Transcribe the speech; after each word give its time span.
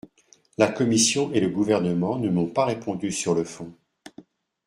La 0.57 0.67
commission 0.67 1.31
et 1.31 1.39
le 1.39 1.47
Gouvernement 1.49 2.17
ne 2.17 2.27
m’ont 2.27 2.47
pas 2.47 2.65
répondu 2.65 3.11
sur 3.11 3.35
le 3.35 3.43
fond. 3.43 3.71